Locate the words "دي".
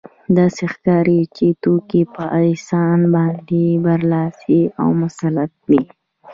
5.69-5.81